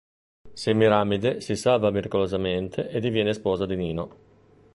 Semiramide 0.55 1.41
si 1.41 1.55
salva 1.55 1.91
miracolosamente 1.91 2.89
e 2.89 2.99
diviene 2.99 3.35
sposa 3.35 3.67
di 3.67 3.75
Nino. 3.75 4.09